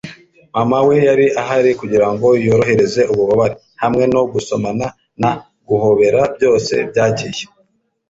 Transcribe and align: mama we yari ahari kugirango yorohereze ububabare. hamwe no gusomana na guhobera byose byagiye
mama 0.55 0.77
we 0.87 0.95
yari 1.07 1.25
ahari 1.41 1.71
kugirango 1.79 2.27
yorohereze 2.45 3.01
ububabare. 3.11 3.55
hamwe 3.81 4.03
no 4.13 4.21
gusomana 4.31 4.85
na 5.21 5.31
guhobera 5.67 6.21
byose 6.35 6.73
byagiye 6.89 7.43